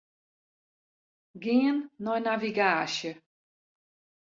Gean 1.41 1.77
nei 2.03 2.19
navigaasje. 2.23 3.11